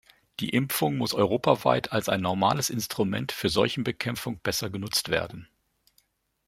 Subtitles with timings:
[0.39, 5.47] Die Impfung muss europaweit als ein normales Instrument für Seuchenbekämpfung besser genutzt werden.